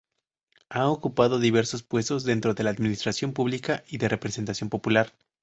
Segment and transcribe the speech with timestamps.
[0.69, 5.13] Ha ocupado diversos puestos dentro de la administración pública y de representación popular.